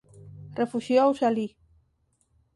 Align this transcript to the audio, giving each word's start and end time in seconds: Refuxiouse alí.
Refuxiouse 0.59 1.21
alí. 1.29 1.47